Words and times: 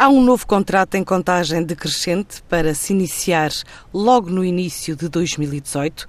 Há 0.00 0.08
um 0.08 0.22
novo 0.22 0.46
contrato 0.46 0.94
em 0.94 1.02
contagem 1.02 1.60
decrescente 1.64 2.40
para 2.44 2.72
se 2.72 2.92
iniciar 2.92 3.50
logo 3.92 4.30
no 4.30 4.44
início 4.44 4.94
de 4.94 5.08
2018 5.08 6.06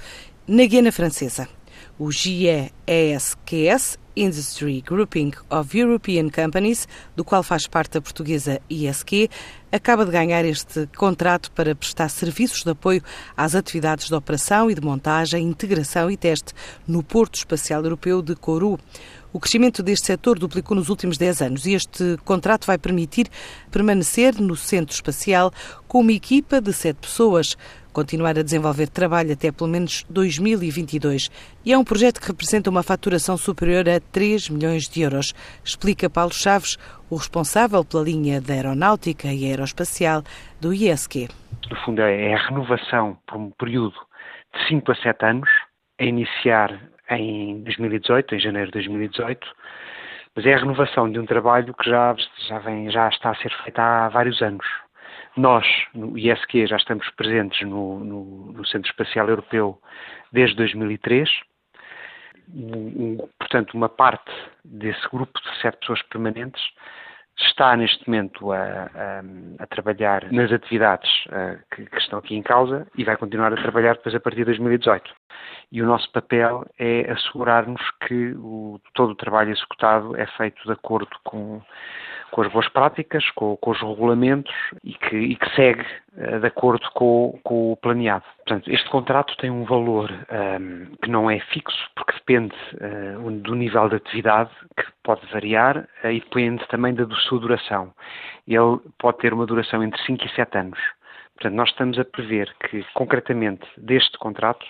na 0.48 0.64
Guiana 0.68 0.92
Francesa. 0.92 1.50
O 1.98 2.12
GEESQS, 2.12 3.98
Industry 4.16 4.82
Grouping 4.82 5.32
of 5.50 5.76
European 5.76 6.30
Companies, 6.30 6.88
do 7.16 7.26
qual 7.26 7.42
faz 7.42 7.66
parte 7.66 7.98
a 7.98 8.02
portuguesa 8.02 8.62
ISQ, 8.70 9.28
acaba 9.72 10.06
de 10.06 10.12
ganhar 10.12 10.46
este 10.46 10.88
contrato 10.96 11.52
para 11.52 11.74
prestar 11.74 12.10
serviços 12.10 12.64
de 12.64 12.70
apoio 12.70 13.02
às 13.36 13.56
atividades 13.56 14.08
de 14.08 14.14
operação 14.14 14.70
e 14.70 14.76
de 14.76 14.82
montagem, 14.82 15.48
integração 15.48 16.12
e 16.12 16.16
teste 16.16 16.54
no 16.88 17.02
Porto 17.02 17.38
Espacial 17.38 17.84
Europeu 17.84 18.22
de 18.22 18.36
Kourou. 18.36 18.78
O 19.32 19.40
crescimento 19.40 19.84
deste 19.84 20.08
setor 20.08 20.40
duplicou 20.40 20.76
nos 20.76 20.90
últimos 20.90 21.16
10 21.16 21.42
anos 21.44 21.66
e 21.68 21.74
este 21.74 22.18
contrato 22.26 22.66
vai 22.66 22.80
permitir 22.80 23.28
permanecer 23.72 24.34
no 24.42 24.56
centro 24.56 24.94
espacial 24.94 25.52
com 25.88 26.00
uma 26.00 26.12
equipa 26.12 26.60
de 26.60 26.74
sete 26.74 26.98
pessoas, 26.98 27.56
continuar 27.94 28.40
a 28.40 28.44
desenvolver 28.44 28.88
trabalho 28.88 29.32
até 29.34 29.52
pelo 29.52 29.70
menos 29.70 30.04
2022. 30.10 31.30
E 31.64 31.72
é 31.72 31.78
um 31.78 31.84
projeto 31.84 32.20
que 32.20 32.28
representa 32.28 32.72
uma 32.72 32.82
faturação 32.82 33.38
superior 33.38 33.88
a 33.88 34.00
3 34.00 34.50
milhões 34.50 34.90
de 34.90 35.02
euros, 35.02 35.36
explica 35.64 36.10
Paulo 36.10 36.34
Chaves, 36.34 36.78
o 37.08 37.16
responsável 37.16 37.86
pela 37.86 38.04
linha 38.04 38.42
da 38.42 38.56
aeronáutica 38.56 39.28
e 39.32 39.46
aeroespacial 39.46 40.24
do 40.60 40.74
ISQ. 40.74 41.28
No 41.70 41.76
fundo, 41.86 42.02
é 42.02 42.34
a 42.34 42.48
renovação 42.48 43.16
por 43.28 43.38
um 43.38 43.52
período 43.52 43.94
de 44.56 44.68
5 44.70 44.92
a 44.92 44.96
7 44.96 45.24
anos, 45.24 45.50
a 46.00 46.04
iniciar 46.04 46.90
em 47.10 47.64
2018, 47.64 48.36
em 48.36 48.40
janeiro 48.40 48.68
de 48.68 48.74
2018, 48.74 49.48
mas 50.36 50.46
é 50.46 50.54
a 50.54 50.58
renovação 50.58 51.12
de 51.12 51.20
um 51.20 51.26
trabalho 51.26 51.74
que 51.74 51.90
já, 51.90 52.16
já, 52.48 52.60
vem, 52.60 52.90
já 52.92 53.10
está 53.10 53.32
a 53.32 53.36
ser 53.36 53.52
feito 53.64 53.80
há 53.80 54.10
vários 54.10 54.42
anos. 54.42 54.66
Nós, 55.36 55.66
no 55.94 56.18
ISQ, 56.18 56.68
já 56.68 56.78
estamos 56.78 57.10
presentes 57.12 57.68
no, 57.68 58.00
no, 58.00 58.52
no 58.54 58.66
Centro 58.68 58.90
Espacial 58.90 59.28
Europeu 59.28 59.80
desde 60.32 60.56
2003. 60.56 61.30
Um, 62.54 63.18
portanto, 63.38 63.74
uma 63.74 63.90
parte 63.90 64.32
desse 64.64 65.08
grupo 65.10 65.40
de 65.40 65.62
sete 65.62 65.78
pessoas 65.78 66.02
permanentes 66.04 66.62
está 67.40 67.76
neste 67.78 68.08
momento 68.08 68.52
a, 68.52 68.58
a, 68.58 69.64
a 69.64 69.68
trabalhar 69.68 70.30
nas 70.32 70.52
atividades 70.52 71.10
uh, 71.28 71.60
que, 71.74 71.86
que, 71.86 71.98
estão 71.98 72.20
aqui 72.20 72.36
em 72.36 72.42
causa 72.42 72.86
e 72.98 73.04
vai 73.04 73.16
continuar 73.16 73.54
a 73.54 73.62
trabalhar 73.62 73.94
depois 73.96 74.14
a 74.14 74.20
partir 74.20 74.40
de 74.40 74.46
2018 74.46 75.10
e 75.72 75.82
o 75.82 75.86
nosso 75.86 76.12
papel 76.12 76.66
é 76.80 77.12
assegurar-nos 77.12 77.82
que 78.08 78.34
o, 78.38 78.80
todo 78.94 79.12
o 79.12 79.16
trabalho 79.16 79.52
executado 79.52 80.16
é 80.18 80.26
feito 80.26 80.62
de 80.66 80.72
acordo 80.72 81.16
com, 81.24 81.62
com 82.32 82.42
as 82.42 82.52
boas 82.52 82.68
práticas, 82.70 83.30
com, 83.32 83.56
com 83.58 83.72
os 83.72 83.80
regulamentos 83.80 84.54
e 84.84 84.94
que, 84.94 85.16
e 85.16 85.36
que 85.36 85.56
segue 85.56 85.86
uh, 86.18 86.40
de 86.40 86.48
acordo 86.48 86.90
com, 86.94 87.40
com, 87.44 87.72
o 87.72 87.78
planeado. 87.78 88.26
Portanto, 88.38 88.72
este 88.72 88.90
contrato 88.90 89.38
tem 89.38 89.52
um 89.52 89.64
valor 89.64 90.12
um, 90.12 90.36
ehm, 90.36 90.86
que 91.04 91.10
não 91.10 91.30
é 91.30 91.40
fixo, 91.40 91.90
porque 91.96 92.14
depende 92.14 92.56
uh, 92.76 93.32
do 93.42 93.54
nível 93.54 93.90
de 93.90 93.98
atividade, 93.98 94.52
que 94.76 94.86
pode 95.04 95.26
variar, 95.32 95.88
uh, 96.04 96.08
e 96.08 96.20
depende 96.20 96.66
também 96.68 96.96
da 96.96 97.08
sua 97.28 97.40
duração. 97.40 97.94
Ele 98.48 98.80
pode 98.98 99.20
ter 99.20 99.34
uma 99.34 99.46
duração 99.46 99.84
entre 99.84 100.02
5 100.04 100.26
e 100.26 100.36
7 100.36 100.58
anos. 100.58 100.80
Portanto, 101.36 101.54
nós 101.56 101.70
estamos 101.70 102.00
a 102.00 102.04
prever 102.04 102.54
que, 102.60 102.84
concretamente, 102.94 103.66
deste 103.78 104.18
contrato, 104.18 104.66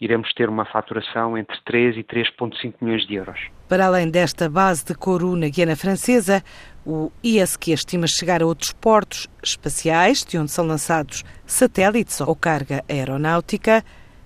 iremos 0.00 0.32
ter 0.34 0.48
uma 0.48 0.64
faturação 0.64 1.36
entre 1.36 1.58
3 1.64 1.96
e 1.96 2.04
3,5 2.04 2.74
milhões 2.80 3.06
de 3.06 3.14
euros. 3.14 3.38
Para 3.68 3.86
além 3.86 4.10
desta 4.10 4.48
base 4.48 4.84
de 4.84 4.94
Kourou 4.94 5.36
na 5.36 5.48
Guiana 5.48 5.76
Francesa, 5.76 6.42
o 6.84 7.10
ISQ 7.22 7.72
estima 7.72 8.06
chegar 8.06 8.42
a 8.42 8.46
outros 8.46 8.72
portos 8.72 9.26
espaciais, 9.42 10.24
de 10.24 10.38
onde 10.38 10.50
são 10.50 10.66
lançados 10.66 11.24
satélites 11.44 12.20
ou 12.20 12.36
carga 12.36 12.84
aeronáutica, 12.88 13.82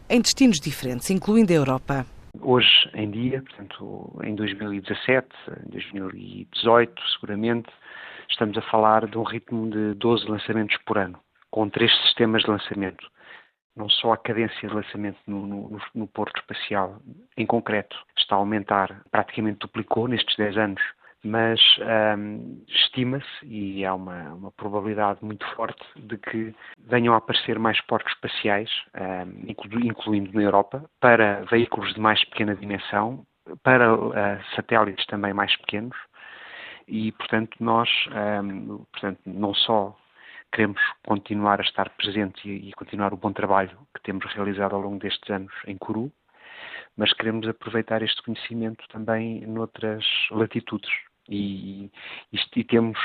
em 0.09 0.21
destinos 0.21 0.61
diferentes, 0.61 1.09
incluindo 1.11 1.53
a 1.53 1.57
Europa. 1.57 2.07
Hoje 2.41 2.91
em 2.95 3.11
dia, 3.11 3.43
portanto, 3.43 4.21
em 4.25 4.35
2017, 4.35 5.27
em 5.67 5.71
2018, 5.71 6.93
seguramente, 7.15 7.69
estamos 8.29 8.57
a 8.59 8.63
falar 8.63 9.07
de 9.07 9.17
um 9.17 9.23
ritmo 9.23 9.71
de 9.71 9.95
12 9.95 10.27
lançamentos 10.27 10.77
por 10.87 10.99
ano, 10.99 11.19
com 11.51 11.69
três 11.69 11.91
sistemas 12.03 12.43
de 12.43 12.51
lançamento 12.51 13.07
não 13.77 13.89
só 13.89 14.13
a 14.13 14.17
cadência 14.17 14.69
de 14.69 14.75
lançamento 14.75 15.19
no, 15.27 15.47
no, 15.47 15.81
no, 15.95 16.07
Porto 16.07 16.39
Espacial 16.41 17.01
em 17.37 17.47
concreto 17.47 17.97
está 18.17 18.35
a 18.35 18.39
aumentar, 18.39 19.03
praticamente 19.11 19.61
duplicou 19.61 20.09
nestes 20.09 20.37
10 20.37 20.57
anos, 20.57 20.83
mas 21.23 21.61
um, 22.19 22.63
estima-se, 22.67 23.27
e 23.45 23.85
há 23.85 23.95
uma, 23.95 24.33
uma, 24.35 24.51
probabilidade 24.53 25.19
muito 25.23 25.47
forte, 25.55 25.85
de 25.97 26.17
que 26.17 26.55
venham 26.79 27.15
a 27.15 27.19
aparecer 27.19 27.59
mais 27.59 27.81
portos 27.83 28.13
espaciais, 28.13 28.71
um, 28.95 29.51
inclu, 29.51 29.81
incluindo 29.81 30.33
na 30.33 30.43
Europa, 30.43 30.85
para 30.99 31.45
veículos 31.51 31.93
de 31.95 32.01
mais 32.01 32.25
pequena 32.25 32.57
dimensão, 32.57 33.25
para 33.63 33.95
uh, 33.95 34.13
satélites 34.57 35.05
também 35.07 35.35
mais 35.35 35.55
pequenos, 35.57 35.97
e 36.89 37.13
portanto 37.13 37.57
nós, 37.61 37.89
um, 38.43 38.85
portanto, 38.91 39.21
não 39.27 39.55
só 39.55 39.95
queremos 40.53 40.81
continuar 41.07 41.61
a 41.61 41.65
estar 41.65 41.91
presentes 41.91 42.45
e, 42.45 42.69
e, 42.69 42.73
continuar 42.73 43.13
o 43.13 43.17
bom 43.17 43.33
trabalho 43.33 43.77
que 43.95 44.03
temos 44.03 44.25
realizado 44.35 44.75
ao 44.75 44.81
longo 44.81 44.99
destes 44.99 45.29
anos 45.31 45.53
em 45.67 45.77
Curu, 45.77 46.13
mas 46.97 47.13
queremos 47.13 47.47
aproveitar 47.49 48.03
este 48.03 48.23
conhecimento 48.23 48.85
também 48.89 49.47
noutras 49.47 50.05
latitudes 50.31 50.91
e, 51.29 51.91
e, 52.33 52.39
e 52.57 52.65
temos, 52.65 52.99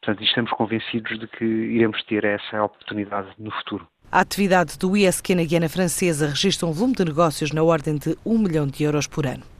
portanto, 0.00 0.22
estamos 0.22 0.50
convencidos 0.52 1.18
de 1.18 1.26
que 1.26 1.44
iremos 1.44 2.02
ter 2.04 2.24
essa 2.24 2.62
oportunidade 2.62 3.28
no 3.38 3.50
futuro. 3.50 3.88
A 4.10 4.20
atividade 4.20 4.78
do 4.78 4.96
ISQ 4.96 5.34
na 5.34 5.44
Guiana 5.44 5.68
Francesa 5.68 6.28
registra 6.28 6.66
um 6.66 6.72
volume 6.72 6.94
de 6.94 7.04
negócios 7.04 7.52
na 7.52 7.62
ordem 7.62 7.98
de 7.98 8.16
1 8.24 8.38
milhão 8.38 8.66
de 8.66 8.84
euros 8.84 9.06
por 9.06 9.26
ano. 9.26 9.57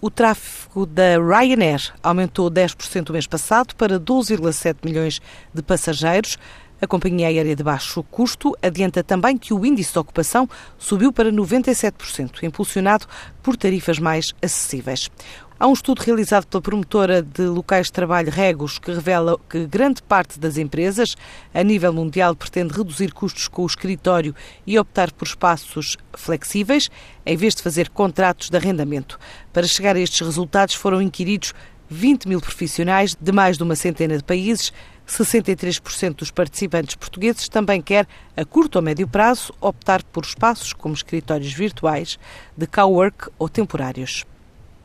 O 0.00 0.10
tráfego 0.10 0.86
da 0.86 1.18
Ryanair 1.18 1.92
aumentou 2.02 2.50
10% 2.50 3.10
o 3.10 3.12
mês 3.12 3.26
passado 3.26 3.74
para 3.76 3.98
12,7 3.98 4.76
milhões 4.84 5.20
de 5.52 5.62
passageiros. 5.62 6.38
A 6.80 6.86
companhia 6.86 7.28
aérea 7.28 7.54
de 7.54 7.62
baixo 7.62 8.02
custo 8.02 8.56
adianta 8.60 9.04
também 9.04 9.38
que 9.38 9.54
o 9.54 9.64
índice 9.64 9.92
de 9.92 9.98
ocupação 10.00 10.48
subiu 10.76 11.12
para 11.12 11.30
97%, 11.30 12.42
impulsionado 12.42 13.06
por 13.40 13.56
tarifas 13.56 14.00
mais 14.00 14.34
acessíveis. 14.42 15.08
Há 15.62 15.68
um 15.68 15.74
estudo 15.74 16.00
realizado 16.00 16.44
pela 16.48 16.60
promotora 16.60 17.22
de 17.22 17.42
locais 17.42 17.86
de 17.86 17.92
trabalho 17.92 18.32
Regos 18.32 18.80
que 18.80 18.90
revela 18.90 19.38
que 19.48 19.64
grande 19.64 20.02
parte 20.02 20.36
das 20.36 20.56
empresas 20.56 21.14
a 21.54 21.62
nível 21.62 21.92
mundial 21.92 22.34
pretende 22.34 22.74
reduzir 22.74 23.12
custos 23.12 23.46
com 23.46 23.62
o 23.62 23.66
escritório 23.66 24.34
e 24.66 24.76
optar 24.76 25.12
por 25.12 25.24
espaços 25.24 25.96
flexíveis 26.14 26.90
em 27.24 27.36
vez 27.36 27.54
de 27.54 27.62
fazer 27.62 27.90
contratos 27.90 28.50
de 28.50 28.56
arrendamento. 28.56 29.20
Para 29.52 29.68
chegar 29.68 29.94
a 29.94 30.00
estes 30.00 30.26
resultados 30.26 30.74
foram 30.74 31.00
inquiridos 31.00 31.54
20 31.88 32.26
mil 32.26 32.40
profissionais 32.40 33.14
de 33.14 33.30
mais 33.30 33.56
de 33.56 33.62
uma 33.62 33.76
centena 33.76 34.16
de 34.16 34.24
países. 34.24 34.72
63% 35.06 36.16
dos 36.16 36.32
participantes 36.32 36.96
portugueses 36.96 37.48
também 37.48 37.80
quer, 37.80 38.08
a 38.36 38.44
curto 38.44 38.76
ou 38.76 38.82
médio 38.82 39.06
prazo, 39.06 39.54
optar 39.60 40.02
por 40.02 40.24
espaços 40.24 40.72
como 40.72 40.92
escritórios 40.92 41.52
virtuais, 41.52 42.18
de 42.56 42.66
cowork 42.66 43.28
ou 43.38 43.48
temporários. 43.48 44.24